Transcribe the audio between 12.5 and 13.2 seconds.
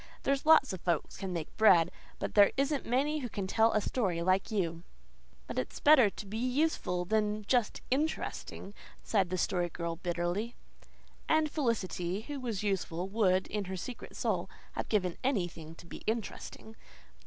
useful,